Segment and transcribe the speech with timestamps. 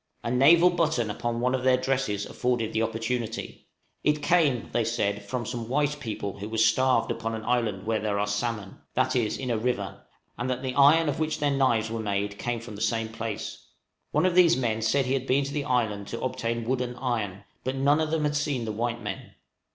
[0.23, 3.67] A naval button upon one of their dresses afforded the opportunity;
[4.03, 7.99] it came, they said, from some white people who were starved upon an island where
[7.99, 10.03] there are salmon (that is, in a river);
[10.39, 13.63] and that the iron of which their knives were made came from the same place.
[14.09, 16.97] One of these men said he had been to the island to obtain wood and
[16.97, 19.35] iron, but none of them had seen the white men.